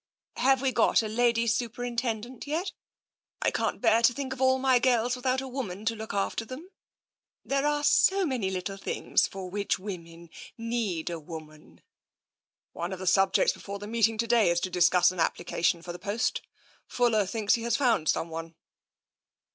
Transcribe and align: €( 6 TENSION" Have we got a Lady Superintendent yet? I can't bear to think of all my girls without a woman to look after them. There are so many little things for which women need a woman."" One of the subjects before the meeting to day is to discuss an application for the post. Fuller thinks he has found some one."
€( 0.01 0.29
6 0.33 0.35
TENSION" 0.41 0.49
Have 0.49 0.61
we 0.63 0.71
got 0.71 1.03
a 1.03 1.07
Lady 1.07 1.45
Superintendent 1.45 2.47
yet? 2.47 2.71
I 3.43 3.51
can't 3.51 3.79
bear 3.79 4.01
to 4.01 4.13
think 4.13 4.33
of 4.33 4.41
all 4.41 4.57
my 4.57 4.79
girls 4.79 5.15
without 5.15 5.41
a 5.41 5.47
woman 5.47 5.85
to 5.85 5.95
look 5.95 6.11
after 6.11 6.43
them. 6.43 6.71
There 7.45 7.67
are 7.67 7.83
so 7.83 8.25
many 8.25 8.49
little 8.49 8.77
things 8.77 9.27
for 9.27 9.47
which 9.51 9.77
women 9.77 10.31
need 10.57 11.11
a 11.11 11.19
woman."" 11.19 11.83
One 12.73 12.93
of 12.93 12.97
the 12.97 13.05
subjects 13.05 13.53
before 13.53 13.77
the 13.77 13.85
meeting 13.85 14.17
to 14.17 14.25
day 14.27 14.49
is 14.49 14.59
to 14.61 14.71
discuss 14.71 15.11
an 15.11 15.19
application 15.19 15.83
for 15.83 15.91
the 15.91 15.99
post. 15.99 16.41
Fuller 16.87 17.27
thinks 17.27 17.53
he 17.53 17.61
has 17.61 17.77
found 17.77 18.09
some 18.09 18.29
one." 18.29 18.55